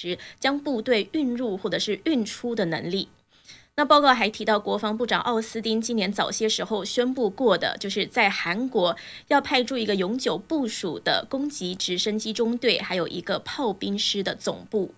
[0.00, 3.08] 时将部队运入或者是运出的能力。
[3.74, 8.96] 那报告还提到，国防部长奥斯汀今年早些时候宣布过的，就是在韩国
[9.26, 14.94] 要派驻一个永久部署的攻击直升机中队，还有一个炮兵师的总部。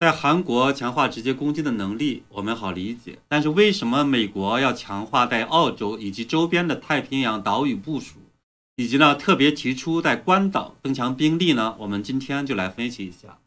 [0.00, 3.20] 在韩国强化直接攻击的能力，我们好理解。
[3.28, 8.16] 但是为什么美国要强化在澳洲以及周边的太平洋岛屿部署，
[8.74, 11.76] 以及呢特别提出在关岛增强兵力呢？
[11.78, 13.38] 我们今天就来分析一下。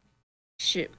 [0.58, 0.90] 是，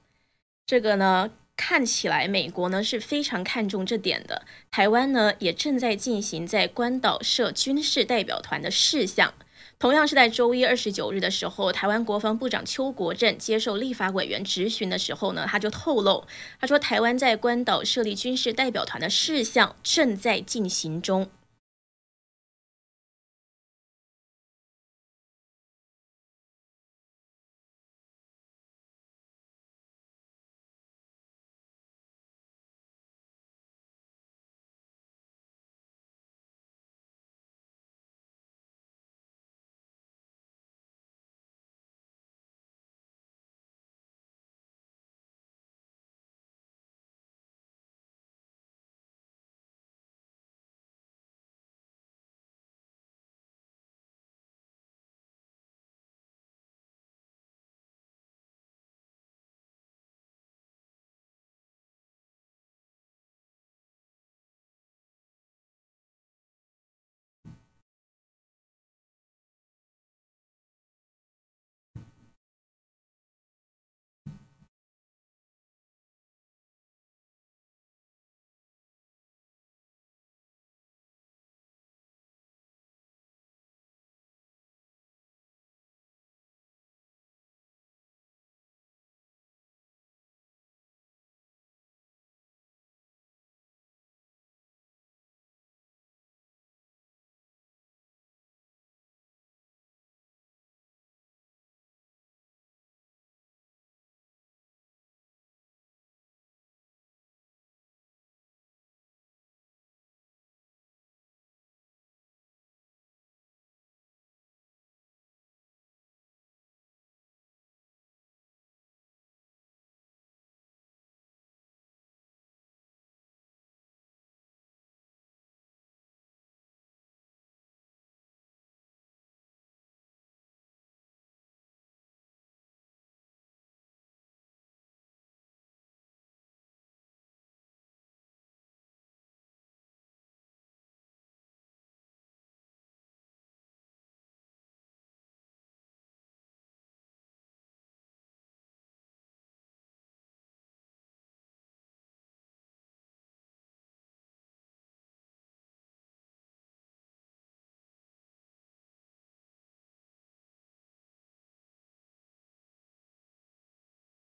[0.67, 1.31] 这个呢。
[1.59, 9.33] 看起来美国呢是非常看重这点的，台湾呢也正在进行在关岛设军事代表团的事项。
[9.79, 16.27] 同样是在周一二十九日的时候，台湾国防部长邱国正接受立法委员质询的时候呢，他就透露，
[16.61, 21.31] 他说台湾在关岛设立军事代表团的事项正在进行中。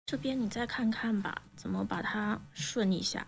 [0.06, 3.26] 这边你再看看吧，怎么把它顺一下。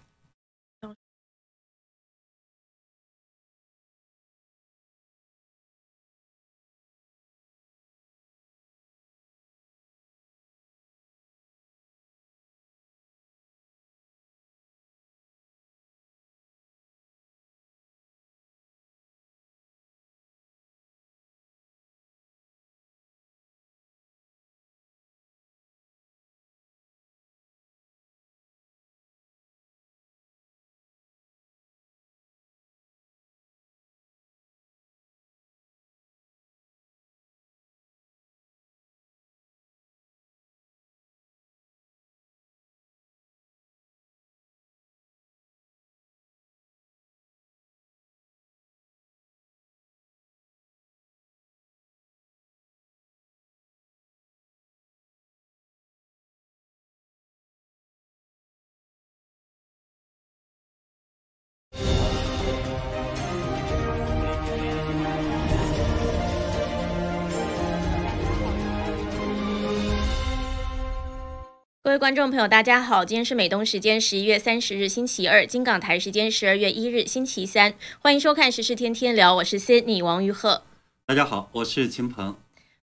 [71.88, 80.64] 各位观众朋友，大家好，今天是美东时间十一月三十日星期二，金港台时间十二月一日星期三，欢迎收看时事天天聊，我是 Sydney 王玉鹤。
[81.06, 82.36] 大家好，我是秦鹏。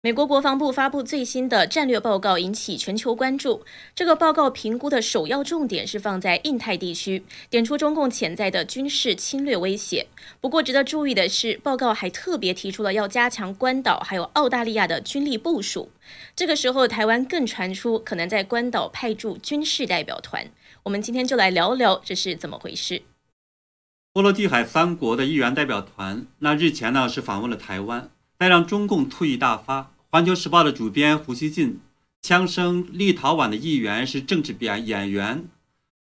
[0.04, 3.64] 美国国防部发布最新的战略报告，引起全球关注。
[3.94, 10.06] 这个报告评估的首要重点是放在印太地区，点出中共潜在的军事侵略威胁。
[10.42, 15.90] 不过，值得注意的是，报告还特别提出了要加强关岛还有澳大利亚的军力部署。
[16.36, 20.46] 这个时候，台湾更传出可能在关岛派驻军事代表团。
[20.82, 23.00] 我们今天就来聊聊这是怎么回事。
[24.12, 29.92] 波罗的海三国的议员代表团，那日前呢是访问了台湾，再让中共兔意大发。
[30.14, 31.80] 环球时报的主编胡锡进
[32.22, 35.48] 枪声立陶宛的议员是政治演演员，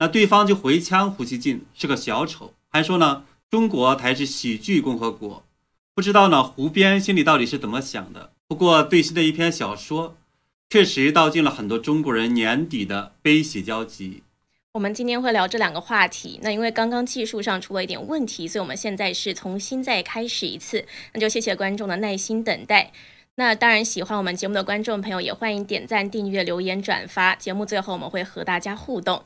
[0.00, 5.42] 那对方就回枪胡锡进是个小丑，还说呢中国才是喜剧共和国。
[5.94, 8.32] 不知道呢胡编心里到底是怎么想的？
[8.46, 10.14] 不过最新的一篇小说
[10.68, 14.22] 确实道尽了很多中国人年底的悲喜交集。
[14.74, 16.38] 我们今天会聊这两个话题。
[16.42, 20.84] 那因为刚刚技术上出了一点问题，所以我们现在是重新再开始一次。
[21.14, 22.92] 那就谢谢观众的耐心等待。
[23.36, 27.34] 那当然，喜欢我们节目的观众朋友也欢迎点赞、订阅、留言、转发。
[27.34, 29.22] 节目最后我们会和大家互动。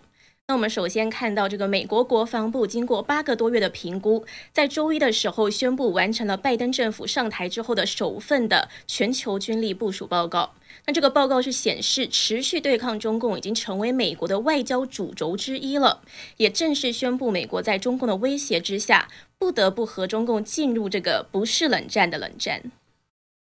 [0.47, 10.55] 那我们首先看到这个美国国防部经过八个多月的评估，在周一的时候宣布完成了拜登政府上台之后的首份的全球军力部署报告。
[10.85, 16.03] 那这个报告是显示，持续对抗中共已经成为美国的外交主轴之一了，
[16.37, 22.63] 也正式宣布美国在中共的威胁之下，不得不和中共进入这个不是冷战的冷战。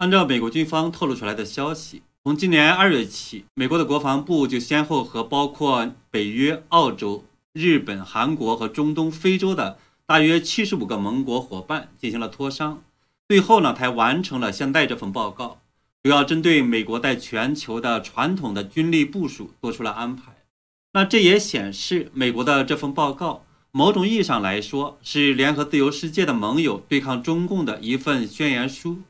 [0.00, 9.76] 按照美国军方透露出来的消息，从今年二月起，美国的国防部就先后和包括北约、澳洲、日本、韩国和中东、非洲的
[10.06, 12.82] 大约七十五个盟国伙伴进行了磋商，
[13.28, 15.60] 最后呢才完成了现在这份报告，
[16.02, 20.32] 主要针对美国在全球的传统的军力部署做出了安排。
[20.94, 29.02] 那这也显示，美国的这份报告，某种意义上来说，是联合自由世界的盟友对抗中共的一份宣言书。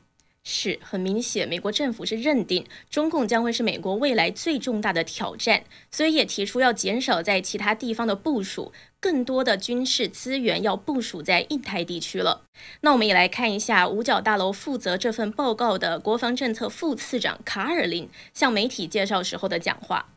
[0.43, 12.43] 是很明显，美国政府是认定中共将会是美国未来最重大的挑战，所以也提出要减少在其他地方的部署，更多的军事资源要部署在印太地区了。
[12.81, 20.07] 那我们也来看一下五角大楼负责这份报告的国防政策副次长卡尔林向媒体介绍时候的讲话。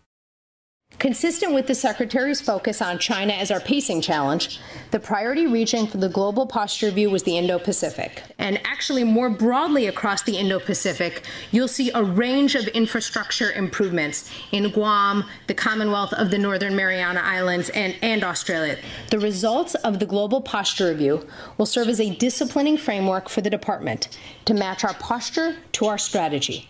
[1.00, 4.60] Consistent with the Secretary's focus on China as our pacing challenge,
[4.92, 8.22] the priority region for the global posture review was the Indo Pacific.
[8.38, 14.30] And actually, more broadly across the Indo Pacific, you'll see a range of infrastructure improvements
[14.52, 18.78] in Guam, the Commonwealth of the Northern Mariana Islands, and, and Australia.
[19.10, 21.26] The results of the global posture review
[21.58, 24.10] will serve as a disciplining framework for the department
[24.44, 26.68] to match our posture to our strategy.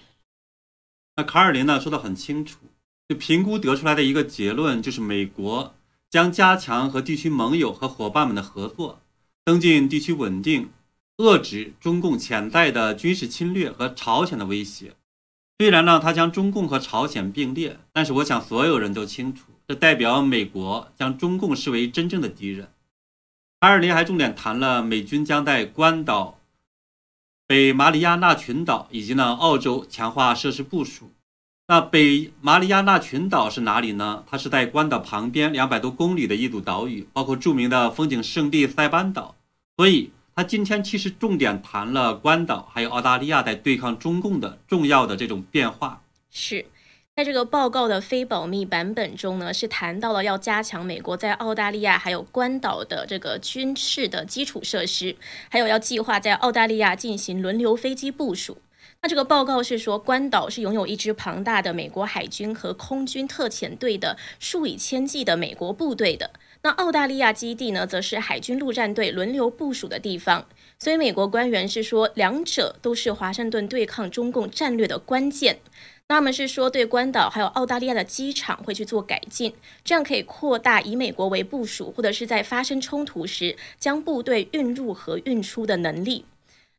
[1.15, 2.59] 那卡尔林呢说的很清楚，
[3.08, 5.75] 就评估得出来的一个结论，就是美国
[6.11, 9.00] 将加强和地区盟友和伙伴们的合作，
[9.44, 10.70] 增进地区稳定，
[11.18, 14.94] 遏制中共潜在的军事侵略和朝鲜的威胁。
[15.58, 22.70] 虽然呢，他将中共和朝鲜并列，但是我想所有人都清楚，这代表美国将中共视为真正的敌人。
[23.61, 26.40] 卡尔林还重点谈了美军将在关岛、
[27.46, 31.12] 北马里亚纳群岛以及呢澳洲强化设施部署。
[31.66, 34.23] 那北马里亚纳群岛是哪里呢？
[34.30, 39.35] 它是在关岛旁边两百多公里的一组岛屿，包括著名的风景胜地塞班岛。
[39.78, 46.02] 所以，他今天其实重点谈了关岛还有澳大利亚在对抗中共的重要的这种变化。
[46.30, 46.66] 是
[47.16, 55.16] 在这个报告的非保密版本中呢，是谈到了要加强美国在澳大利亚还有关岛的这个军事的基础设施，
[55.49, 58.59] 还有要计划在澳大利亚进行轮流飞机部署。
[59.04, 66.30] 那这个报告是说，关岛是拥有一支庞大的美国海军和空军特遣队的数以千计的美国部队的。
[66.62, 70.46] 那澳大利亚基地呢，则是海军陆战队轮流部署的地方。
[70.78, 75.58] 所以美国官员是说，两者都是华盛顿对抗中共战略的关键。
[76.08, 79.52] 那么是说，对关岛还有澳大利亚的机场会去做改进，
[79.84, 86.25] 这样可以扩大以美国为部署，或者是在发生冲突时将部队运入和运出的能力。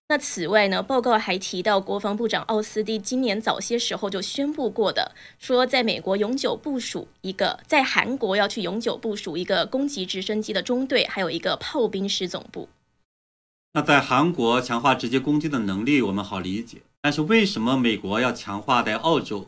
[0.07, 12.69] 那此外呢，报告还提到，国防部长奥斯汀今年早些时候就宣布过的，说在美国永久部署一个，在韩国要去永久部署一个攻击直升机的中队，还有一个炮兵师总部。
[13.73, 16.77] 那在韩国强化直接攻击的能力，我们好理解。
[17.01, 19.47] 但是为什么美国要强化在澳洲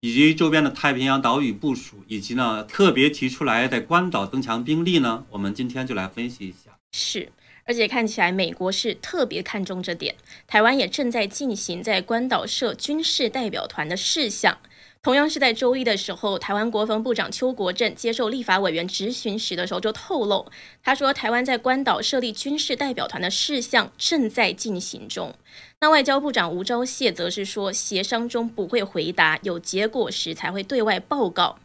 [0.00, 5.24] 以及周边的太平洋岛屿部署，以及呢特别提出来在关岛增强兵力呢？
[5.30, 6.78] 我们今天就来分析一下。
[6.92, 7.32] 是。
[7.66, 10.14] 而且看起来，美国是特别看重这点。
[10.46, 14.58] 台湾也正在进行在关岛设军事代表团的事项。
[15.02, 20.46] 同样是在周一的时候，台湾国防部长邱国正接受立法委员质询时的时候就透露，
[20.82, 25.32] 他说台湾在关岛设立军事代表团的事项正在进行中。
[25.80, 31.58] 那外交部长吴钊燮则是说，协商中不会回答，有结果时才会对外报告。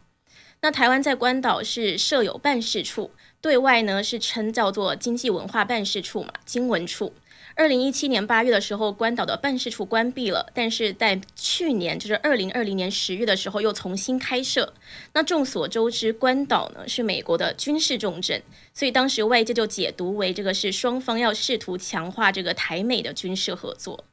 [0.60, 3.10] 那台湾在关岛是设有办事处，
[3.42, 7.12] 对外呢是称叫做经济文化办事处嘛，经文处。
[7.54, 14.72] 二零一七年八月的时候，关岛的办事处关闭了，但是在去年，就是二零二零年十月的时候，又重新开设。
[15.12, 18.40] 那众所周知，关岛呢是美国的军事重镇，
[18.72, 24.04] 所以当时外界就解读为这个是双方要试图强化这个台美的军事合作。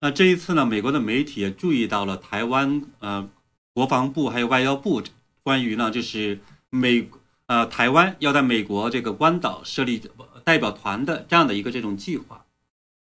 [0.00, 3.28] 那这一次呢，美国的媒体也注意到了台湾呃
[3.74, 5.02] 国防部还有外交部
[5.42, 6.38] 关于呢就是
[6.70, 7.06] 美
[7.52, 10.00] 呃台湾要在美国这个关岛设立
[10.42, 12.46] 代表团的这样的一个这种计划。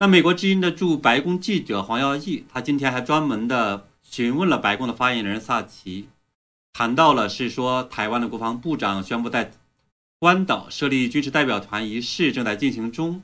[0.00, 6.08] 那美国之音的驻白宫记者黄耀义，他今天还专门的询问了白宫的发言人萨奇，
[6.72, 9.52] 谈到了是说台湾的国防部长宣布在
[10.18, 13.22] 关岛设立军事代表团一事正在进行中，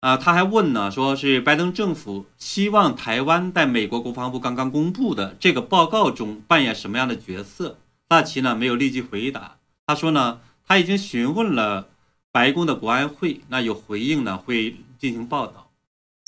[0.00, 7.78] 啊，他还问呢，说是拜登政府希望台湾在美国国防部刚刚公布的这个报告中扮演什么样的角色？
[8.08, 11.88] 萨奇呢没有立即回答，他说呢他已经询问了
[12.32, 15.65] 白宫的国安会，那有回应呢会进行报道。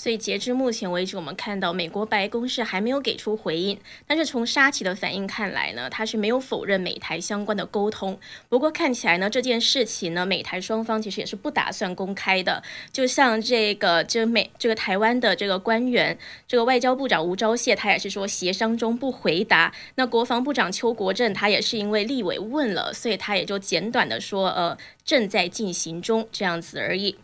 [0.01, 3.77] 所以截至目前为止，我们看到美国白宫是还没有给出回应。
[4.07, 8.17] 但是从沙奇的反应看来呢，他是没有否认美台相关的沟通。
[8.49, 12.63] 不过看起来呢，这件事情呢，美台双方其实也是不打算公开的。
[12.93, 19.75] 就像这个，就美这个台湾的这个官员，这个外交部长吴钊燮，他也是说协商中不回答。
[19.97, 27.17] 那国防部长邱国正，他也是因为立委问了，所以他也就简短的说，呃，正在进行中这样子而已。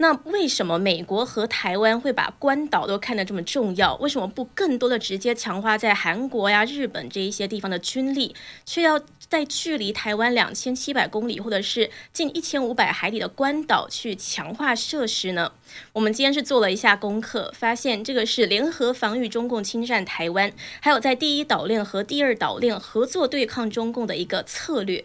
[0.00, 3.96] 那为什么美国和台湾会把关岛都看得这么重要？
[3.96, 8.32] 为什么不更多的直接强化在韩国呀、日本这一些地方的军力，
[8.64, 15.50] 却要在距离台湾两千七百公里或者是近一千五百海里的关岛去强化设施呢？
[15.94, 25.04] 我们今天是做了一下功课，发现这个是联合防御中共侵占台湾，还有在第一岛链和第二岛链合作对抗中共的一个策略。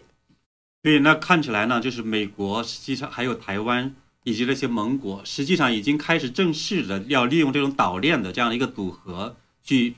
[0.84, 3.92] 对，那看起来呢，就是美国实际上还有台湾。
[4.24, 9.94] 以及那些盟国，实际上已经开始正式的要利用这种岛链的这样一个组合，去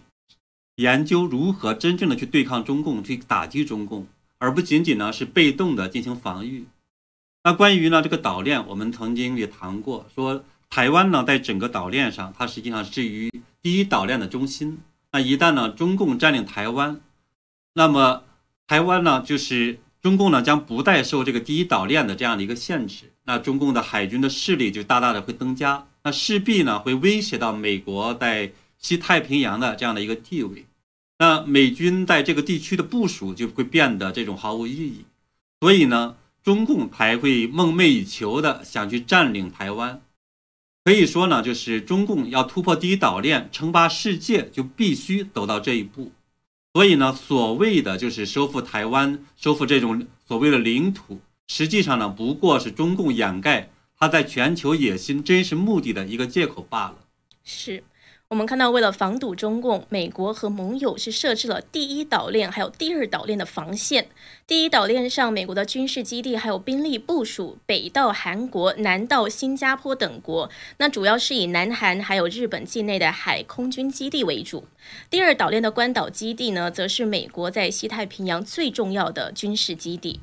[0.77, 4.07] 研究如何真正的去对抗中共，去打击中共，
[4.39, 6.67] 而不仅仅呢是被动的进行防御。
[7.45, 13.31] 那关于呢这个岛链，我们曾经也谈过，说台湾呢在整个岛链上，它实际上是于
[13.63, 14.79] 第一岛链的中心。
[15.13, 17.01] 那一旦呢中共占领台湾，
[17.75, 18.25] 那么
[18.67, 23.13] 台湾呢就是中共呢将不再受这个第一岛链的这样的一个限制。
[23.27, 30.65] 那中共的海军的势力就大大的会增加，那势必呢会威胁到美国在西太平洋的这样的一个地位，
[31.19, 35.05] 那美军在这个地区的部署就会变得这种毫无意义，
[35.61, 40.01] 所以呢，中共才会梦寐以求的想去占领台湾，
[40.85, 46.13] 可以说呢，就是中共要突破第一岛链，称霸世界，就必须走到这一步，
[46.75, 51.21] 所以呢，所谓的就是收复台湾，收复这种所谓的领土。
[51.47, 56.97] 实际上呢，不过是中共掩盖他在全球野心真实目的的一个借口罢了。
[57.45, 57.83] 是
[58.29, 64.09] 我们看到，为了防堵中共，美国和盟友是设置了第一岛链还有第二岛链的防线。
[64.49, 74.67] 第一岛链上，美国的军事基地还有兵力部署北到韩国，南到新加坡等国，那主要是以南韩还有日本境内的海空军基地为主。
[75.09, 80.19] 第二岛链的关岛基地呢，则是美国在西太平洋最重要的军事基地。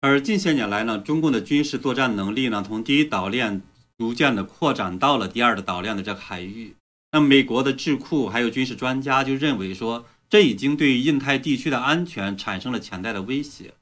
[0.00, 3.60] 而近些年来呢，中共的军事作战能力呢，从第一岛链
[3.98, 6.76] 逐渐的扩展到了第二的岛链的这个海域。
[7.10, 13.74] 那美国的智库还有军事专家就认为说，这已经对印太地区的安全产生了潜在的威胁。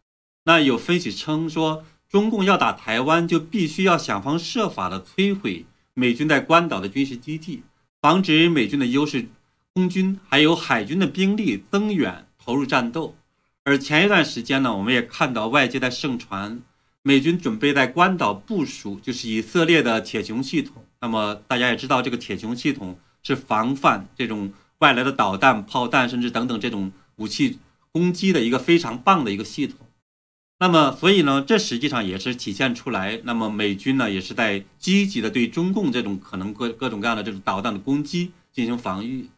[0.44, 7.62] 那有分析称说，中共要打台湾，就必须要想方设法的摧毁美军在关岛的军事基地，
[8.00, 9.28] 防止美军的优势
[9.74, 13.14] 空军还有海军的兵力增援投入战斗。
[13.66, 16.62] 而前一段时间呢，我们也看到外界在盛传，
[17.02, 20.84] 美军准备在关岛部署就是以色列的铁穹系统。
[21.00, 27.58] 那么大家也知道，这个铁穹系统是防范这种外来的导弹、炮弹，甚至等等这种武器
[27.90, 29.78] 攻击的一个非常棒的一个系统。
[30.60, 39.28] 那么，所以呢，这实际上也是体现出来，那么美军呢也是在积极的对中共这种可能各各种各样的这种导弹的攻击进行防御。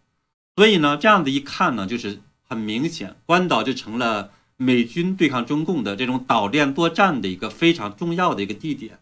[0.55, 2.21] 所以呢，这样子一看呢，就是。
[2.49, 8.99] 很明显，关岛就成了美军对抗中共的这种岛链作战的一个非常重要的一个地点。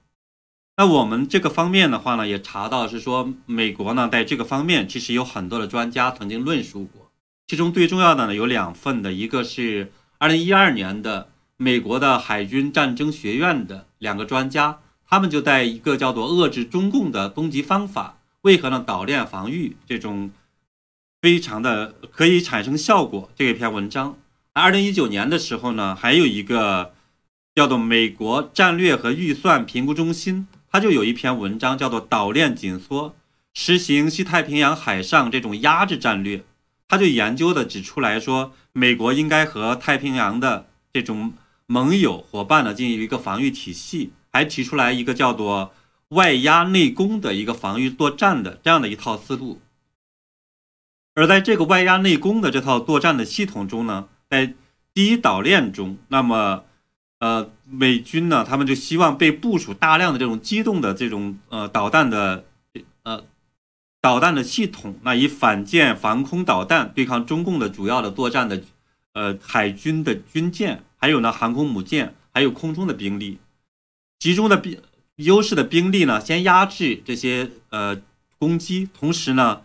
[0.77, 7.11] 那我们这个方面的话呢，也查到是说，美国呢在这个方面其实有很多的专家曾经论述过，
[7.47, 20.31] 其中最重要的呢有两份的，一个是二零一二年的美国的海军战争学院的两个专家，他们就在一个叫做遏制中共的攻击方法，为何呢岛链防御这种
[21.27, 24.17] 非常的可以产生效果这一篇文章。
[24.53, 26.95] 二零一九年的时候呢，还有一个
[27.53, 33.17] 叫做美国战略和预算评估中心，它就有一篇文章叫做岛链紧缩，
[33.55, 36.45] 实行西太平洋海上这种压制战略。
[36.87, 41.33] 他就研究的指出来说，美国应该和太平洋的这种
[41.67, 45.75] 盟友伙伴呢进行一个防御体系，还提出来一个叫做
[46.11, 49.61] 外压内攻的一个防御作战的这样的一套思路。
[51.17, 54.55] 而在这个外压内攻的这套作战的系统中呢，在
[54.95, 56.63] 第一岛链中，那么
[57.19, 62.45] 呃美军呢，他们就希望被部署大量的这种机动的这种呃导弹的
[63.03, 63.25] 呃。
[63.99, 68.63] 导弹的系统，那以反舰防空导弹对抗中共的主要的作战的，
[69.15, 73.39] 呃，海军的军舰，还有呢航空母舰，还有空中的兵力，
[74.21, 74.81] 集中的兵
[75.17, 78.01] 优势的兵力呢，先压制这些呃
[78.39, 79.63] 攻击，同时呢，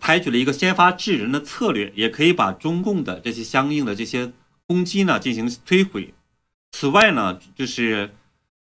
[0.00, 4.32] 采取了一个先发制人的策略，也可以把中共的这些相应的这些
[4.66, 6.14] 攻击呢进行摧毁。
[6.72, 8.10] 此外呢，就是。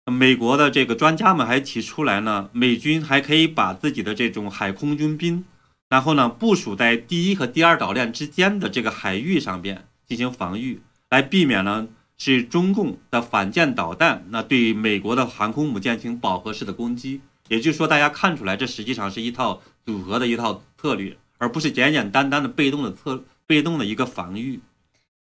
[0.08, 5.46] 美国的这个专家们还提出来呢，美军还可以把自己的这种海空军兵，
[5.90, 10.82] 然后呢部署在第一和第二岛链之间的这个海域上边进行防御，
[11.12, 17.22] 来避免呢是中共的反舰导弹那对美国的航空母舰进行饱和式的攻击。
[17.48, 24.60] 也就是说，大家看出来，这实际上是一套组合的一套策略，而不是简简单单的被动的策被动的一个防御。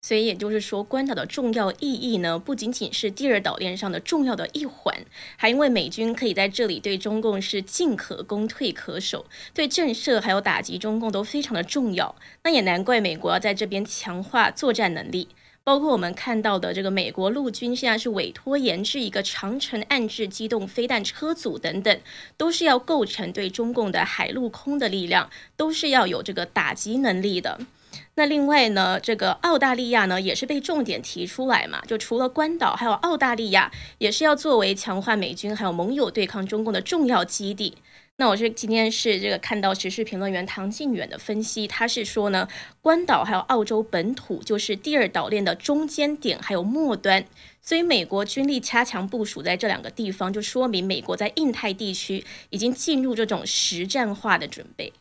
[0.02, 4.96] 所以也就是说，关岛的重要意义呢，不仅仅是第二岛链上的重要的一环，
[5.36, 12.14] 还因为美军可以在这里对中共是进可攻退可守，对震慑还有打击中共都非常的重要。
[12.44, 15.28] 那也难怪美国要在这边强化作战能力，
[15.62, 22.00] 包括我们看到的这个美国陆军现在是委托研制一个长城暗制机动飞弹车组等等，
[22.36, 27.60] 都是要构成对中共的海陆空的力量，都是要有这个打击能力的。
[28.14, 37.76] 那另外呢，这个澳大利亚呢也是被重点提出来嘛，就除了关岛，还有澳大利亚也是要作为强化美军还有盟友对抗中共的重要基地。
[38.20, 42.46] 那我是今天是这个看到时事评论员唐靖远的分析，他是说呢，
[42.82, 47.24] 关岛还有澳洲本土就是第二岛链的中间点还有末端，
[47.62, 54.92] 所以美国军力加强部署在这两个地方，就说明美国在印太地区已经进入这种实战化的准备。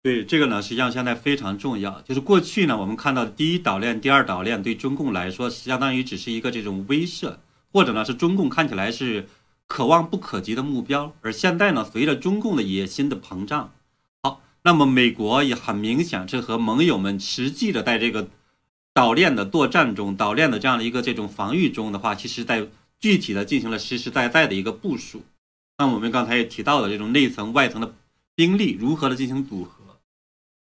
[0.00, 2.00] 对这个呢，实际上现在非常重要。
[2.02, 7.38] 就是过去呢，我们看到第一岛链、第二岛链对中共来说，相当于只是一个这种威慑，
[7.72, 9.26] 或者呢是中共看起来是
[9.68, 11.14] 可望不可及的目标。
[11.20, 13.72] 而现在呢，随着中共的野心的膨胀，
[14.22, 18.28] 好，那么美国也很明显是和盟友们实际的在这个
[18.92, 22.66] 岛链的作战中、岛链的这样的一个这种防御中的话，其实在
[22.98, 25.22] 具体的进行了实实在在的一个部署。
[25.76, 27.94] 那我们刚才也提到了这种内层、外层的
[28.34, 30.00] 兵力如何的进行组合。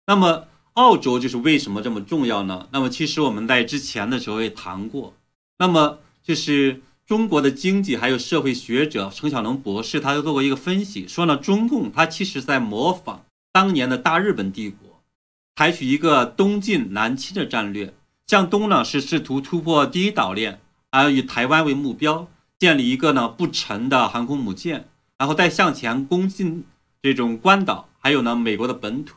[0.06, 2.68] 那么，澳洲就是为什么这么重要呢？
[2.72, 5.14] 那么，其实我们在之前的时候也谈过。
[5.58, 15.02] 那么，就是中国的经济还有社会学者程小龙博士，他就做过一个分析，说呢，中共他其实在模仿当年的大日本帝国，
[15.56, 17.92] 采取一个东进南侵的战略。
[18.26, 20.58] 向东呢是试图突破第一岛链，
[20.90, 22.26] 而以台湾为目标，
[22.58, 24.88] 建立一个呢不沉的航空母舰，
[25.18, 26.64] 然后再向前攻进
[27.02, 29.16] 这种关岛，还有呢美国的本土。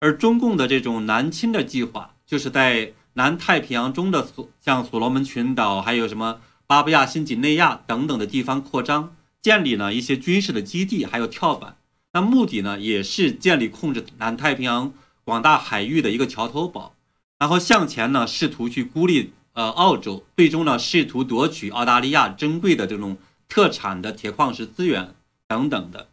[0.00, 11.78] 而中共的这种南侵的计划，就是在南太平洋中的所像所罗门群岛，还有什么巴布亚新几内亚等等的地方扩张，建立呢一些军事的基地，还有跳板。
[12.12, 14.92] 那目的呢，也是建立控制南太平洋
[15.24, 16.94] 广大海域的一个桥头堡，
[17.38, 23.16] 然后向前呢，试图去孤立呃澳洲，最终呢，试图夺取澳大利亚珍贵的这种
[23.48, 25.14] 特产的铁矿石资源
[25.46, 26.08] 等等的。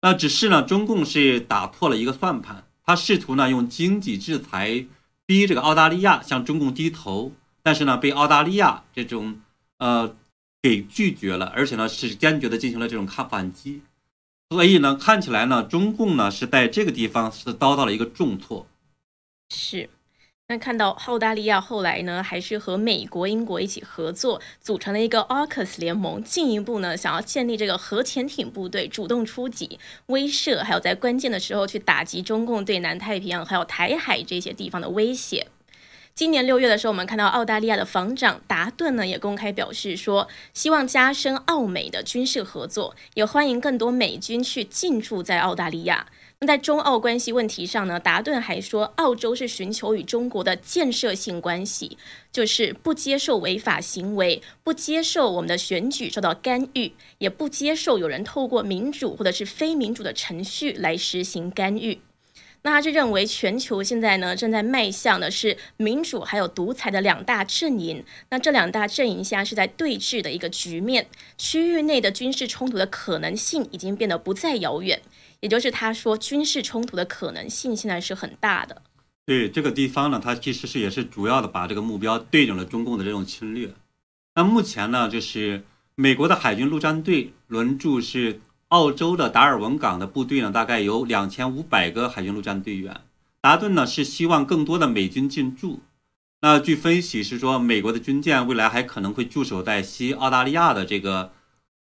[0.00, 2.64] 那只是呢，中共是打破了一个算盘。
[2.84, 4.84] 他试图呢用经济制裁
[5.24, 7.30] 逼这个澳大利亚向中共低头，
[7.62, 9.36] 但是呢被澳大利亚这种
[9.82, 10.14] 呃
[10.62, 13.82] 给拒绝了，而且呢是坚决的进行了这种抗反击，
[14.50, 18.64] 所以呢看起来呢中共呢是在这个地方是遭到了一个重挫，
[19.52, 19.90] 是。
[20.48, 35.46] 那看到澳大利亚后来呢，还是和美国、英国一起合作，组成了一个 AUKUS 联盟，进一步呢想要建立这个核潜艇部队，主动出击，威慑，还有在关键的时候去打击中共对南太平洋还有台海这些地方的威胁。
[36.14, 46.06] 今年六月的时候，我们看到澳大利亚的防长达顿呢也公开表示说，希望加深澳美的军事合作，也欢迎更多美军去进驻在澳大利亚。
[46.40, 51.96] 那在中澳关系问题上呢，达顿还说，澳洲是寻求与中国的建设性关系，
[52.30, 62.00] 就是不接受违法行为，不接受我们的选举受到干预，也不接受有人透过民主或者是非民主的程序来实行干预。
[62.64, 68.04] 那他是认为全球现在呢正在迈向的是民主还有独裁的两大阵营。
[68.30, 75.02] 那这两大阵营现在是在对峙的一个局面，区域内的军事冲突的可能性已经变得不再遥远。
[75.40, 78.82] 也就是他说，军事冲突的可能性现在是很大的。
[79.26, 83.70] 对这个地方呢，它其实是也是主要的把这个目标对准了中共的这种侵略。
[84.36, 85.64] 那目前呢，就是
[85.96, 88.40] 美国的海军陆战队轮驻是。
[88.72, 93.02] 澳洲的达尔文港的部队呢，大概有两千五百个海军陆战队员。
[93.42, 95.80] 达顿呢是希望更多的美军进驻。
[96.40, 101.32] 那据分析是说，美国的军舰未来还可能会驻守在西澳大利亚的这个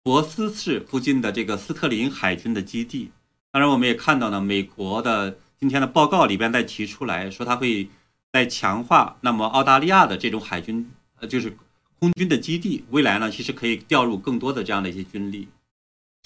[0.04, 3.10] 博斯市附近的这个斯特林海军的基地。
[3.50, 7.88] 当然，我们也看到呢，美国的今天的报告里边在提出来说，它会
[8.32, 11.56] 在强化那么澳大利亚的这种海军，呃，就是
[11.98, 12.84] 空军的基地。
[12.90, 15.48] 未来呢，其实可以调入更多的这样的一些军力。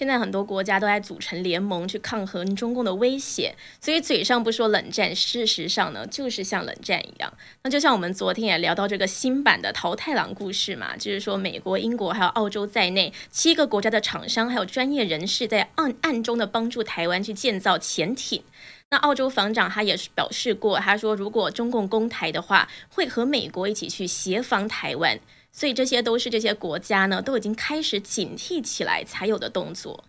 [0.01, 7.31] 现在很多国家都在组成联盟去抗衡中共的威胁，所以嘴上不说冷战，事实上呢就是像冷战一样。
[7.65, 18.43] 那就像我们昨天也聊到这个新版的桃太郎故事嘛，就是说美国、英国还有澳洲在内七个国家的厂商还有专业人士在暗暗中的帮助台湾去建造潜艇。
[18.89, 25.21] 那澳洲防长他也是表示过，他说如果中共攻台的话，会和美国一起去协防台湾。
[25.53, 30.05] 所以这些都是这些国家呢都已经开始警惕起来才有的动作。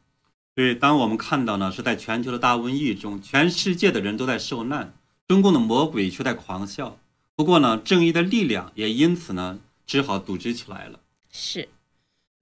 [0.53, 4.93] 对，当我们看到呢是在全球的大瘟疫中，全世界的人都在受难，
[5.27, 6.97] 中共的魔鬼却在狂笑。
[7.35, 10.99] 不过呢，正义的力量也因此呢只好组织起来了。
[11.31, 11.69] 是。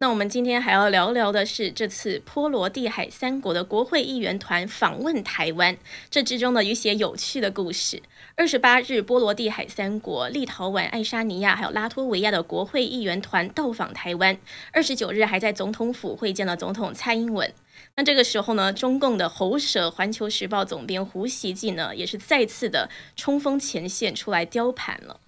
[0.01, 5.77] 那我们今天还要聊聊的是这次波罗的海三国的国会议员团访问台湾，
[6.09, 8.01] 这之中的一些有趣的故事。
[8.35, 14.37] 二十八日，波罗的海三国立陶宛、爱沙尼亚还有拉脱维亚的国会议员团到访台湾。
[14.71, 17.53] 二十九日，还在总统府会见了总统蔡英文。
[17.97, 25.19] 那这个时候呢，中共的喉舌《环球时报》总编胡锡进呢，也是再次的冲锋前线出来雕盘了。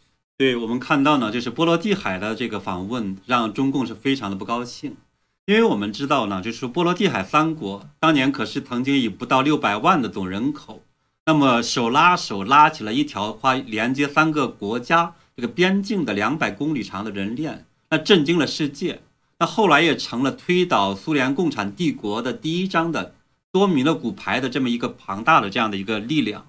[0.41, 4.97] 对我们看到呢，就是波罗的海的这个访问，让中共是非常的不高兴，
[5.45, 10.81] 因为我们知道呢，就是波罗的海三国当年可是曾经以不到六百万的总人口，
[11.27, 19.03] 那么手拉手拉起了一条跨连接三个国家这个边境的两百公里长的人链，那震惊了世界，
[19.37, 23.13] 那后来也成了推倒苏联共产帝国的第一张的
[23.51, 26.47] 多米诺骨牌的这么一个庞大的这样的一个力量。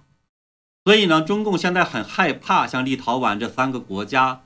[0.85, 4.43] 所以呢，中共现在很害怕像立陶宛这三个国家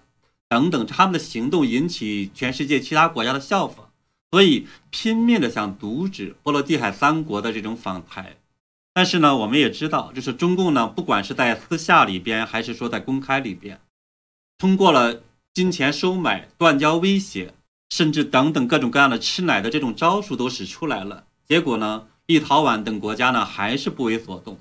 [0.48, 3.86] 等等他们的行动引起全世界其他国家的效仿，
[4.30, 8.36] 所以拼命的想阻止波罗的海三国的这种访台。
[8.92, 13.80] 但是呢，我们也知道，就是中共呢，不管是在私下里边，还是说在公开里边，
[14.58, 15.22] 通过了
[15.52, 17.54] 金钱收买、断交威胁，
[17.90, 21.24] 甚至等等各种各样的吃奶的这种招数都使出来了。
[21.46, 24.58] 结果呢，立陶宛等国家呢，还是不为所动。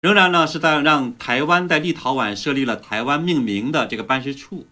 [0.00, 4.66] 仍然呢是在让台湾在立陶宛设立了台湾命名的这个办事处，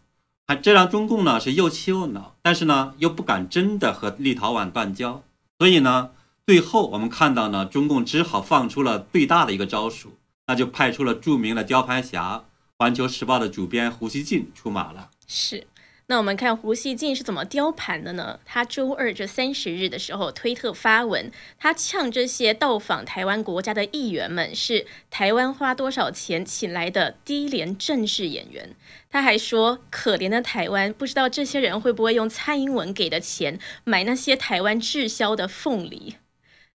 [0.46, 5.22] 啊，这让中共呢是又气又恼，但是呢又不敢真的和立陶宛断交，
[5.58, 6.10] 所以呢
[6.46, 12.38] 最后我们看到呢中共只好放出了最大的一个招数，那就派出了著名的雕牌侠
[12.78, 15.10] 《环球时报》的主编胡锡进出马了。
[15.26, 15.66] 是。
[16.10, 18.40] 那我们看胡锡进是怎么雕盘的呢？
[18.46, 28.74] 他周二这三十日的时候推特发文，他呛这些到访台湾国家的议员们是台湾花多少钱请来的低廉正式演员。
[29.10, 36.16] 他还说，可怜的台湾，不知道这些人会不会用蔡英文给的钱买那些台湾滞销的凤梨。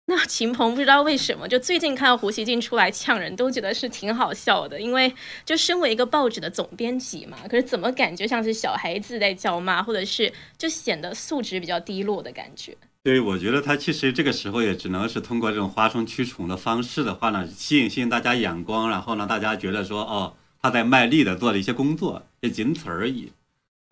[0.06, 4.80] 那秦鹏不知道为什么，就最近看到胡锡进出来呛人，都觉得是挺好笑的。
[4.80, 12.76] 因为就身为一个报纸的总编辑嘛，可是怎么感觉像是小孩子在叫骂，或者是就显得素质比较低落的感觉？
[13.04, 23.32] 对，我觉得他其实这个时候也只能是通过这种哗众取宠的方式的话呢，吸引吸引大家眼光，然后呢大家觉得说，哦，他在卖力的做了一些工作，也仅此而已。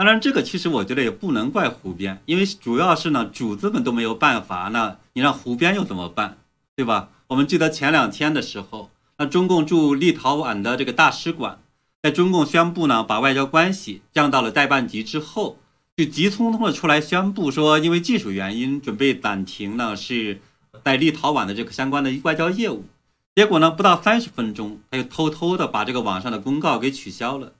[0.00, 6.38] 当然，这个其实我觉得也不能怪胡编，因为主要是呢，主子们都没有办法，那你让胡编又怎么办，
[6.74, 7.10] 对吧？
[7.26, 11.58] 我们记得前两天的时候，那中共驻立陶宛的这个大使馆，
[12.02, 15.58] 在中共宣布呢把外交关系降到了代办级之后，
[15.94, 20.40] 就急匆匆的出来宣布说，因为技术原因准备暂停呢是
[20.82, 22.86] 在立陶宛的这个相关的外交业务，
[23.34, 27.52] 结果呢不到三十分钟，他就偷偷的把这个网上的公告给取消了，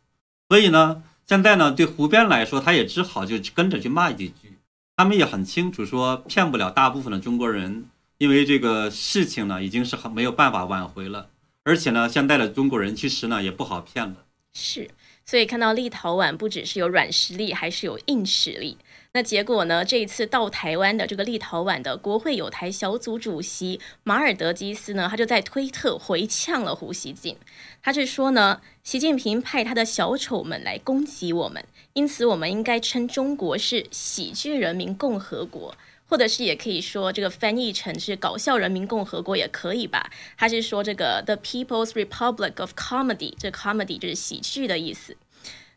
[0.48, 1.02] 所以呢。
[1.30, 4.58] 现在呢，对胡边来说，他也只好就跟着去骂几句。
[4.96, 7.84] 他们也很清楚，说骗不了大部分的中国人。
[8.18, 11.28] 因为这个事情呢已经是很没有办法挽回了，
[11.62, 14.16] 而且呢，现在的中国人其实呢也不好骗了。
[14.54, 14.90] 是，
[15.24, 18.76] 所以看到立陶宛不只是有软实力，还是有硬实力。
[19.12, 19.84] 那结果呢？
[19.84, 27.36] 这一次到台湾的这个立陶宛的国会有台小组主席马尔德基斯呢，他就在推特回呛了胡锡进。
[27.82, 35.76] 他是说呢，习近平派他的小丑们来攻击我们，因此我们应该称中国是喜剧人民共和国，
[36.08, 40.08] 或者是也可以说这个翻译成是搞笑人民共和国也可以吧。
[40.38, 45.16] 他是说这个 The People's Republic of Comedy，这 comedy 就是喜剧的意思。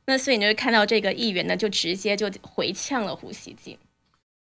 [0.05, 3.77] 那所以你就看到这个议员呢，就直接就回呛了胡锡进。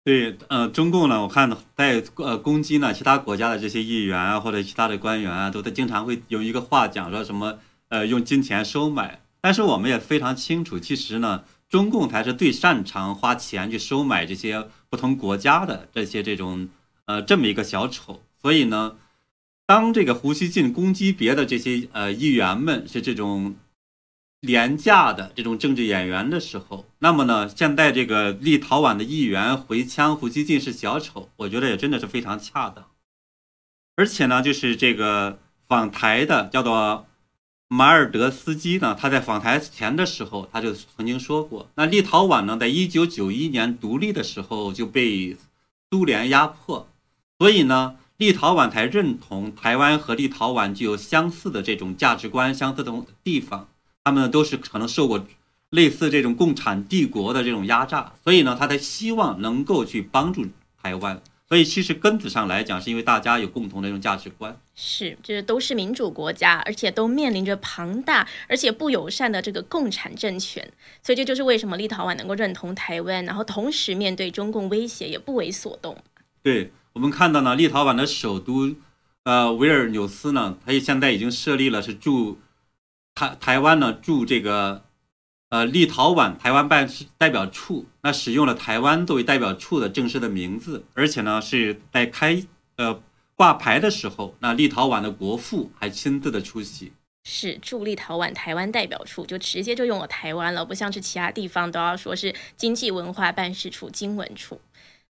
[0.04, 9.22] 对，呃，中共呢，我看在呃攻击呢其他国家的这些议员啊，或者其他的官员啊，都在经常会有一个话讲说什么，呃，用金钱收买。
[9.40, 16.68] 但是我们也非常清楚，其实呢，中共才是最擅长花钱去收买这些不同国家的这些这种
[17.06, 18.24] 呃这么一个小丑。
[18.42, 18.98] 所以呢，
[19.68, 23.56] 当这个胡锡进攻击别的这些呃议员们是这种。
[24.44, 32.86] 廉价的这种政治演员的时候，那么呢，现在这个立陶宛的议员回枪胡锡进是小丑，我觉得也真的是非常恰当。
[33.96, 37.06] 而且呢，就是这个访台的叫做
[37.70, 45.38] 马尔德斯基呢，他在访台前的时候，他就曾经说过，那立陶宛呢，在一九九一年独立的时候就被
[45.90, 46.90] 苏联压迫，
[47.40, 52.92] 所以呢，立陶宛才认同台湾和立陶宛具有相似的这种价值观、相似的
[53.24, 53.70] 地方。
[54.04, 55.26] 他们都是可能受过
[55.70, 60.46] 类似这种共产帝国的这种压榨，所以呢，他才希望能够去帮助
[60.82, 61.22] 台湾。
[61.48, 64.58] 所以其实根子上来讲，是因为大家有共同的这种价值观。
[64.76, 70.68] 是，就是都是民主国家，而且都面临着庞大而且不友善的这个共产政权。
[71.02, 75.98] 所以这就是为什么立陶宛能够认同台湾，然后同时面对中共威胁也不为所动。
[76.42, 78.76] 对我们看到呢，立陶宛的首都
[79.24, 82.38] 呃维尔纽斯呢，它现在已经设立了是驻。
[83.16, 84.84] 台台湾呢驻这个，
[85.50, 92.44] 呃立陶宛台湾办事代表处，那使用了台湾作为代表处的正式的名字，而且呢是在开
[92.78, 93.02] 呃
[93.36, 104.60] 挂牌的时候，那立陶宛的国父还亲自的出席，是驻立陶宛台湾代表处，就直接就用了台湾了，不像是其他地方都要说是经济文化办事处经文处。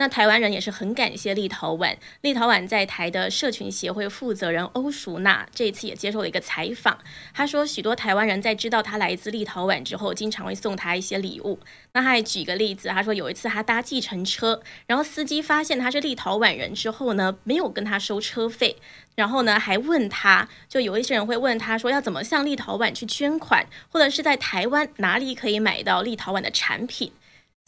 [0.01, 1.97] 那台湾人也是很感谢立陶宛。
[2.21, 6.97] 立陶宛在台的社群协会负责人欧淑娜这一次也接受了一个采访。
[7.35, 11.59] 他说，许多台湾人在知道他来自立陶宛之后，经常会送他一些礼物。
[11.95, 18.77] 那他还举个例子，他说有一次他搭计程车，然后司机发现他是立陶宛人之后呢，没有跟他收车费，
[19.17, 27.11] 然后呢还问他，就有一些人会问他说要怎么向立陶宛去捐款，或者是在台湾哪里可以买到立陶宛的产品。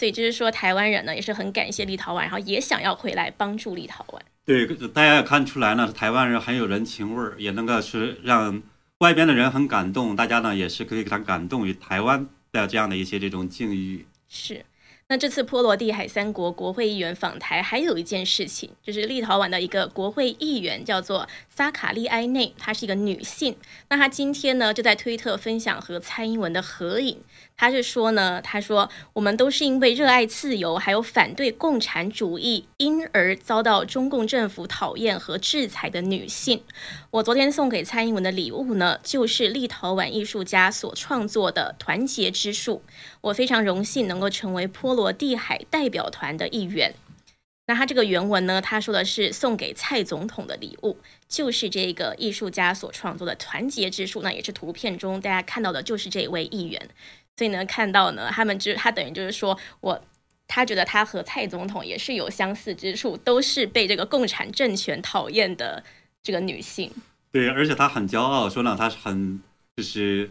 [0.00, 4.18] 所以就是说，台湾人呢也是很感谢立陶宛，然后也想要回来帮助立陶宛。
[4.46, 8.62] 对，大家也看出来呢，台湾人很有人情味儿，也能够是让
[9.00, 10.16] 外边的人很感动。
[10.16, 14.06] 大家呢也是可以很感动于台湾的这样的一些这种境遇。
[14.26, 14.64] 是。
[15.08, 23.56] 那这次波罗的海三国国会议员访台，还有一件事情，就是立陶宛的一个国会议员叫做萨卡利埃内，她是一个女性。
[23.88, 27.18] 那她今天呢就在推特分享和蔡英文的合影。
[27.60, 36.62] 她是说呢，她说我们都是因为热爱自由，还有反对共产主义，因而遭到中共政府讨厌和制裁的女性。
[37.10, 42.82] 我昨天送给蔡英文的礼物呢，就是立陶宛艺术家所创作的团结之树。
[43.20, 46.94] 我非常荣幸能够成为波罗的海代表团的一员。
[47.66, 50.96] 那他这个原文呢，他说的是送给蔡总统的礼物，
[51.28, 54.22] 就是这个艺术家所创作的团结之树。
[54.22, 56.88] 那也是图片中大家看到的，就是这位议员。
[57.40, 59.98] 所以呢，看到呢，他们就他等于就是说我，
[60.46, 65.82] 他觉得他和蔡总统也是有相似之处，都是被这个共产政权讨厌的
[66.22, 66.92] 这个女性。
[67.32, 69.40] 对，而且他很骄傲，说呢，他是很
[69.74, 70.30] 就是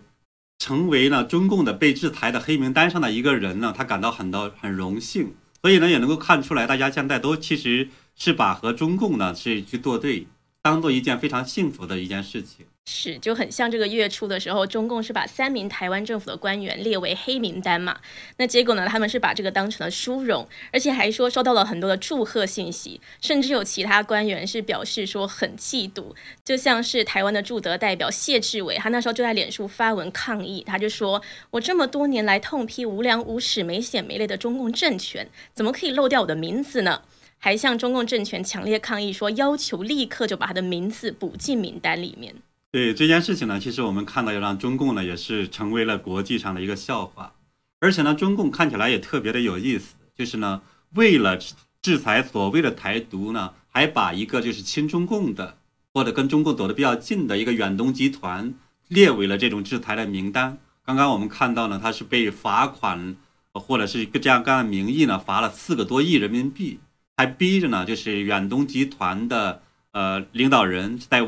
[0.60, 5.34] 成为了中共的被制裁的黑名单上的一个人呢，他感到很到很荣幸。
[5.64, 10.28] 所以呢，也能够看出来，大家现在都其实是把和中共呢是去作对，
[10.62, 12.68] 当做一件非常幸福的一件事情。
[12.92, 18.00] 是，就很像这个月初的时候，中共是把三名台湾政府的官员列为黑名单嘛？
[18.38, 31.22] 那结果呢，他们是把这个当成了殊荣，而且还说收到了很多的祝贺信息，甚至有其他官员是表示说很嫉妒，就像是台湾的驻德代表谢志伟，他那时候就在脸书发文抗议，他就说
[31.52, 37.04] ：“我这么多年来痛批无良无耻、没血没泪的中共政权，怎么可以漏掉我的名字呢？”
[37.42, 42.36] 还向中共政权强烈抗议，说要求立刻就把他的名字补进名单里面。
[42.72, 47.34] 对这件事情呢，其实我们看到，要让中共呢也是成为了国际上的一个笑话，
[47.80, 50.62] 而且呢，中共看起来也特别的有意思，就是呢，
[50.94, 51.40] 为了
[51.82, 55.58] 制裁所谓的台独呢，还把一个就是亲中共的
[55.92, 58.54] 或者跟中共走得比较近的一个远东集团
[58.88, 60.60] 列为了这种制裁的名单。
[60.86, 63.16] 刚刚我们看到呢，他是被罚款，
[63.54, 66.80] 或者是一个这样这样的名义呢，罚了四个多亿人民币，
[67.18, 71.26] 还逼着呢，就是远东集团的呃领导人在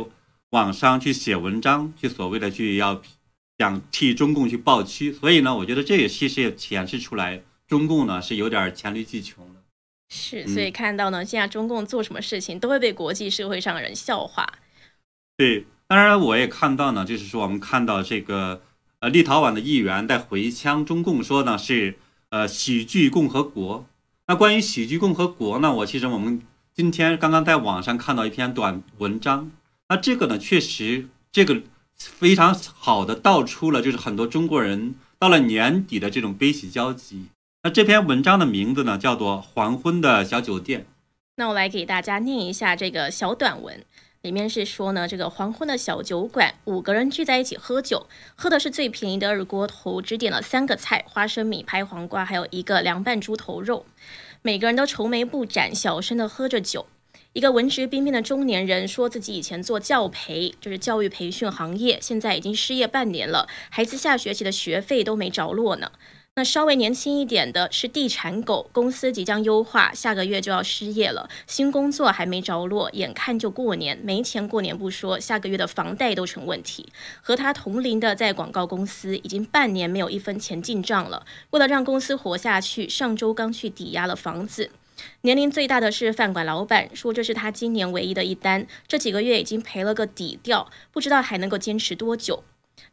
[0.51, 3.01] 网上去写文章，去所谓的去要
[3.57, 5.11] 想替中共去抱屈。
[5.11, 9.55] 所以呢，我觉得这也其实也显示出来，中共呢是有点黔驴技穷了。
[10.09, 14.47] 是，所以看到呢，现在中共做什么事情都会被国际社会上的人笑话。
[15.35, 18.61] 对，当然我也看到呢，就是说我们看到这个。
[19.01, 21.97] 呃，立陶宛的议员在回呛中共说呢是
[22.29, 23.83] 呃喜剧共和国。
[24.27, 26.39] 那关于喜剧共和国呢，我其实我们
[26.71, 29.49] 今天刚刚在网上看到一篇短文章。
[29.91, 31.63] 那这个呢，确实这个
[31.97, 37.25] 非常好的道出了就是很多中国人到了年底的这种悲喜交集。
[37.63, 40.79] 那这篇文章的名字呢叫做《黄昏的小酒店》。
[41.35, 43.83] 那我来给大家念一下这个小短文。
[44.21, 53.85] 里面是说呢，这个黄昏的小酒馆，五个人聚在一起喝酒，喝的是最便宜的二锅头，只点了三个菜：花生米、拍黄瓜，还有一个凉拌猪头肉。
[54.41, 56.85] 每个人都愁眉不展，小声的喝着酒。
[57.33, 65.93] 一个文质彬彬的中年人说自己以前做教培，就是教育培训行业，现在已经失业半年了，孩子下学期的学费都没着落呢。
[66.35, 76.89] 那稍微年轻一点的是地产狗，公司即将优化，下个月就要失业了，新工作还没着落，眼看就过年，没钱过年不说，下个月的房贷都成问题。
[77.21, 84.71] 和他同龄的在广告公司，已经半年没有一分钱进账了，为了让公司活下去，上周刚去抵押了房子。
[85.21, 92.43] 年龄最大的是饭馆老板，说这是他今年唯一的一单，这几个月已经赔了个底掉，不知道还能够坚持多久。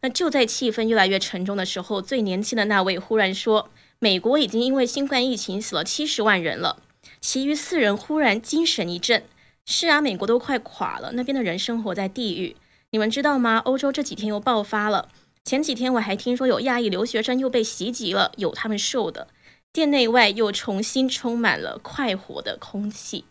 [0.01, 6.83] 那就在气氛越来越沉重的时候，最年轻的那位忽然说：“美国已经因为新冠疫情死了七十万人了。”
[7.21, 9.25] 其余四人忽然精神一振
[9.65, 12.57] ：“是啊，美国都快垮了，那边的人生活在地狱。
[12.91, 13.59] 你们知道吗？
[13.65, 15.09] 欧洲这几天又爆发了。
[15.45, 19.29] 前几天我还听说有亚裔留学生又被袭击了，有他们受的。
[19.73, 23.25] 店内外又重新充满了快活的空气。”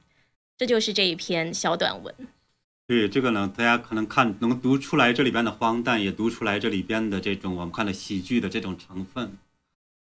[0.58, 2.14] 这就是这一篇小短文。
[2.88, 9.38] 对这个呢，大家可能看能读出来这里边的荒诞，也读出来这里边的这种我们看的喜剧的这种成分。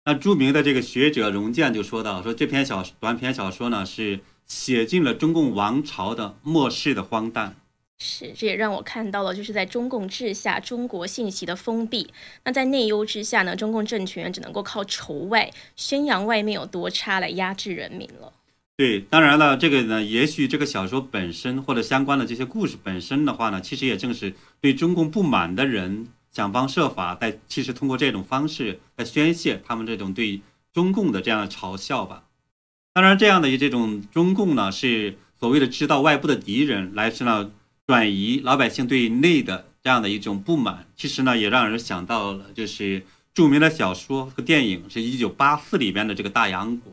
[0.05, 7.57] 那著名的这个学者荣建就说到，说这篇小短篇小说呢，是写尽了中共王朝的末世的荒诞。
[7.99, 12.13] 是，这也让我看到了，就是在中共治下，中国信息的封闭。
[12.45, 18.33] 那在内忧之下呢，中共政权只能够靠仇外宣扬外面有多差来压制人民了。
[18.77, 30.43] 对，当然了，这个呢，也许这个小说本身或者相关的这些故事本身的话呢，其实也正是对中共不满的人想方设法在，其实通过这种方式来宣泄他们这种对
[30.73, 32.25] 中共的这样的嘲笑吧。
[32.93, 37.53] 当然，这样的这种中共呢，是所谓的知道外部的敌人，来是呢
[37.87, 40.87] 转移老百姓对内的这样的一种不满。
[40.97, 43.05] 其实呢，也让人想到了，就是
[43.35, 46.93] 著名的小说和电影，是一九八四里边的这个大洋国。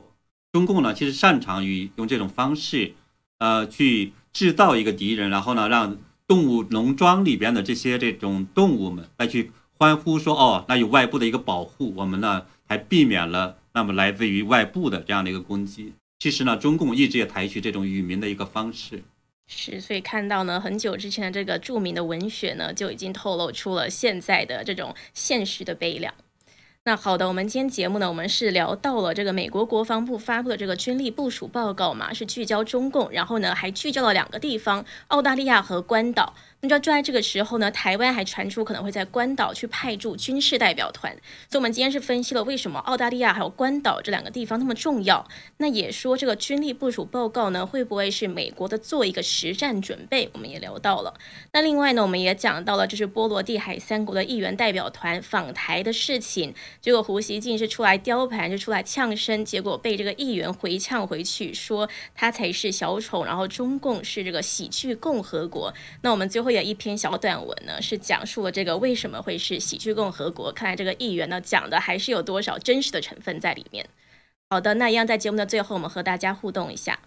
[0.51, 2.93] 中共呢，其实擅长于用这种方式，
[3.37, 19.03] 呃，去制造一个敌人，然后呢，让动物农庄里边的这些这种动物们来去欢呼说：“哦，那有外部的一个保护，我们呢还避免了那么来自于外部的这样的一个攻击。”其实呢，中共一直也采取这种与民的一个方式。
[19.53, 26.13] 是，所以看到呢，很久之前的这个著名的文学呢，就已经透露出了现在的这种现实的悲凉。
[26.83, 36.33] 那好的，我们今天节目呢，我们是聊到了这个美国国防部发布的这个军力部署报告嘛，是聚焦中共，然后呢还聚焦了两个地方，澳大利亚和关岛。
[36.63, 41.11] 那就在这个时候呢，台湾还传出可能会在关岛去派驻军事代表团，
[41.49, 45.27] 所以我们今天是分析了为什么澳大利亚还有关岛这两个地方那么重要。
[45.57, 50.29] 那也说这个军力部署报告呢，会不会是美国的做一个实战准备？
[50.33, 51.15] 我们也聊到了。
[51.51, 65.73] 那另外呢，我们也讲到了就是波罗的海三国的议员代表团访台的事情，结果胡锡进是出来雕盘，就出来呛声，结果被这个议员回呛回去，说他才是小丑，然后中共是这个喜剧共和国。
[66.03, 66.50] 那我们最后。
[66.51, 70.51] 有一篇小短文呢，是讲述了这个为什么会是喜剧共和国。
[70.51, 73.87] 看来这个议员呢讲的还是有多少真实的成分在里面。
[74.49, 76.99] 好的，那一样在节目的最后，我们和大家互动一下。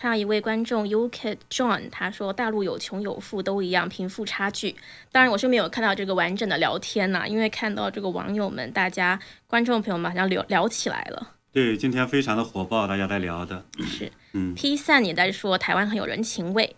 [0.00, 4.76] 看到一位观众 UK John，他说大陆有穷有富都一样，贫富差距。
[5.10, 9.18] 当然我是没有看到这个完整的聊天呐，因为看到这个网友们，大家
[9.48, 11.34] 观众朋友们好像聊聊起来了。
[11.50, 13.64] 对，今天非常的火爆，大家在聊的。
[13.80, 16.76] 是，嗯，P 三也在说台湾很有人情味。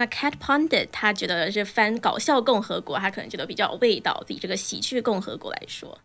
[0.00, 6.00] 那 Cat Pondit 他觉得是翻搞笑共和国，他可能觉得比较有味道，比这个喜剧共和国来说。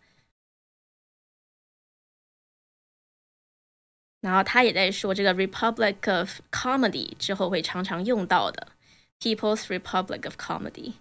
[4.20, 8.68] 然后他也在说这个 Republic of Comedy 之后会常常用到的
[9.18, 10.92] People's Republic of Comedy。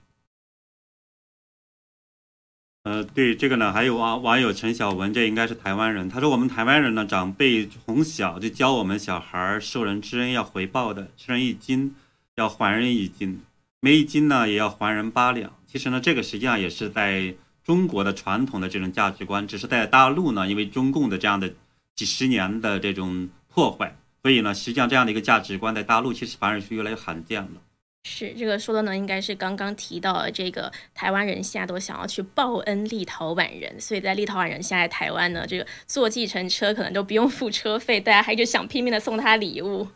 [2.84, 6.08] 呃，对这个呢，还有网网友陈小文，这应该是台湾人。
[6.08, 11.94] 他说我们台湾人呢，长辈从小就教我们小孩儿受人之恩要回报的，吃人一斤
[12.36, 13.42] 要还人一斤，
[13.82, 15.54] 没一斤呢也要还人八两。
[15.68, 21.54] 其实呢，这个实际上也是在中国的传统的这种价值观，只是在大陆呢，因为中共的这样的。
[22.00, 23.94] 几十年的这种破坏，
[24.24, 27.50] 所以呢，实际上这样的一个价值观在大陆其实反而是越来越罕见了。
[28.06, 39.90] 是这个说的呢，应该是刚刚提到的这个台湾人现在都想要去报恩立陶宛人，所以在立陶宛人现在台湾呢，这个坐计程车可能都不用付车费，大家还就想拼命的送他礼物。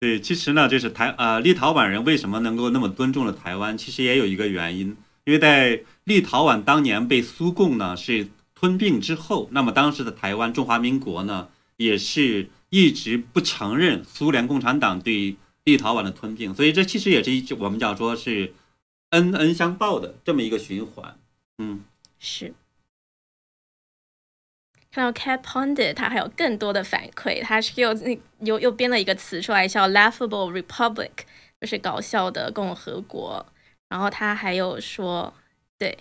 [0.00, 8.26] 对，其实呢，就是台呃立陶宛人为什么能够那么尊重了台湾，其实也有一个原因，因为在立陶宛当年被苏共呢是。
[8.58, 18.52] 吞并之后，那么当时的台湾中华民国呢，也是一直不承认苏联共产党对立陶宛的吞并，所以这其实也是一我们讲说是
[19.10, 21.16] 恩恩相报的这么一个循环。
[21.58, 21.84] 嗯，
[22.18, 22.52] 是。
[24.90, 27.94] 看到 Cat Pondit，他还有更多的反馈，他是又
[28.40, 31.10] 又又编了一个词出来，叫 Laughable Republic，
[31.60, 33.46] 就是搞笑的共和国。
[33.88, 35.32] 然后他还有说，
[35.78, 35.96] 对，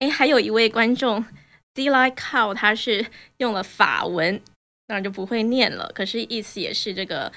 [0.00, 1.24] 哎，还有一位观众。
[1.78, 3.06] D like how，它是
[3.36, 4.42] 用了法文，
[4.88, 5.92] 当然就不会念了。
[5.94, 7.32] 可是意思也是这个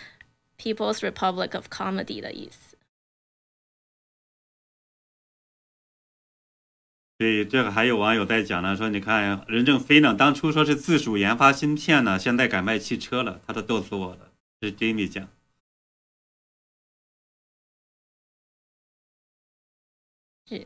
[0.58, 2.76] People's Republic of Comedy 的意思。
[7.20, 14.32] 对，这个还有网友在讲呢，说你看任正非呢，当初说是自主研发芯片呢，现在改卖汽车了，他都逗死我了。
[14.60, 15.30] 是 Jamie 讲。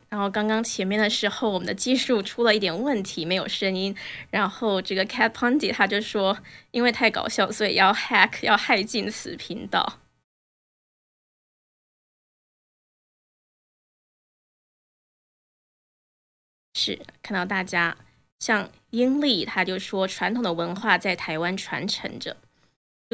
[0.09, 3.95] 然后刚刚前面的时候，我们的技术出了一点问题，没有声音。
[4.29, 6.37] 然后这个 Cat Pondy 他就说，
[6.71, 9.99] 因为太搞笑，所以要 hack，要害进此频道。
[16.73, 17.95] 是看到大家
[18.39, 22.35] 像英利，他就说传统的文化在台湾传承着。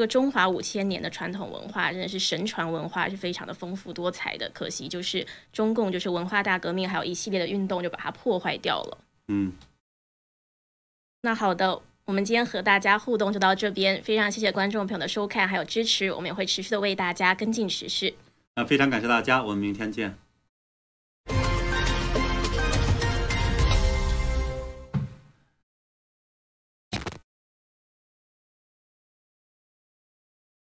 [0.01, 4.49] 这个中华五千年的传统文化真的是神传文化，是非常的丰富多彩的。
[4.51, 5.23] 可惜就是
[5.53, 8.97] 中共就是文化大革命，还有一系列的运动，就把它破坏掉了。
[9.27, 9.53] 嗯，
[11.21, 18.15] 那好的，我们今天和大家互动就到这边，非常谢谢观众朋友的收看还有支持，我们也会持续的为大家跟进时事。
[18.55, 20.17] 那非常感谢大家，我们明天见。